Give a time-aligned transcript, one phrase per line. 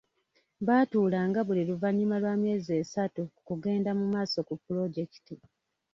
[0.67, 5.35] Baatuulanga buli luvannyuma lwa myezi esatu ku kugenda mu maaso ku pulojekiti.